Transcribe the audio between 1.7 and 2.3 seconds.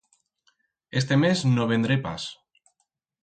vendré pas.